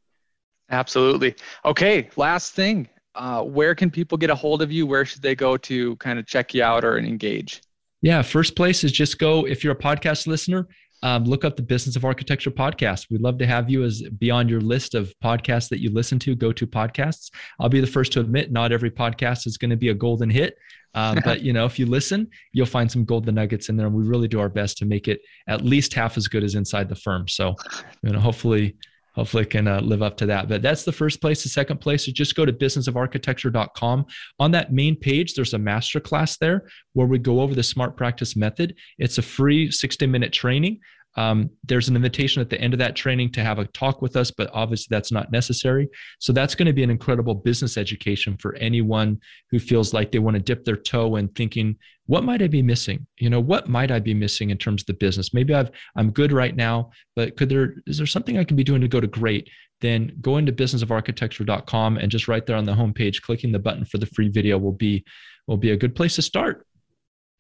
[0.70, 1.34] Absolutely.
[1.64, 2.88] Okay, last thing.
[3.16, 4.86] Uh, where can people get a hold of you?
[4.86, 7.60] Where should they go to kind of check you out or engage?
[8.02, 10.68] Yeah, first place is just go if you're a podcast listener,
[11.02, 13.10] um, look up the Business of Architecture podcast.
[13.10, 16.34] We'd love to have you as beyond your list of podcasts that you listen to,
[16.34, 17.30] go to podcasts.
[17.58, 20.30] I'll be the first to admit not every podcast is going to be a golden
[20.30, 20.56] hit.
[20.94, 23.86] Um, but you know, if you listen, you'll find some golden nuggets in there.
[23.86, 26.54] And we really do our best to make it at least half as good as
[26.54, 27.28] inside the firm.
[27.28, 27.54] So,
[28.02, 28.76] you know, hopefully
[29.14, 30.48] hopefully can uh, live up to that.
[30.48, 31.42] But that's the first place.
[31.42, 34.06] The second place is just go to businessofarchitecture.com.
[34.38, 38.36] On that main page, there's a masterclass there where we go over the smart practice
[38.36, 38.76] method.
[38.98, 40.80] It's a free 60 minute training.
[41.16, 44.16] Um, there's an invitation at the end of that training to have a talk with
[44.16, 45.88] us, but obviously that's not necessary.
[46.18, 50.20] So that's going to be an incredible business education for anyone who feels like they
[50.20, 53.06] want to dip their toe in thinking, what might I be missing?
[53.18, 55.34] You know, what might I be missing in terms of the business?
[55.34, 58.64] Maybe I've I'm good right now, but could there is there something I can be
[58.64, 59.48] doing to go to great?
[59.80, 63.98] Then go into businessofarchitecture.com and just right there on the homepage, clicking the button for
[63.98, 65.04] the free video will be
[65.46, 66.66] will be a good place to start.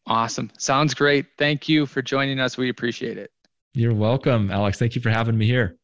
[0.06, 0.50] Awesome.
[0.58, 1.26] Sounds great.
[1.36, 2.56] Thank you for joining us.
[2.56, 3.30] We appreciate it.
[3.72, 4.78] You're welcome, Alex.
[4.78, 5.76] Thank you for having me here.